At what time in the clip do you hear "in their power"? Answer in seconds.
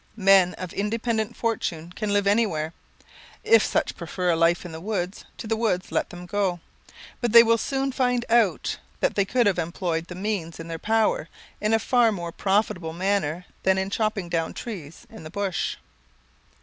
10.59-11.29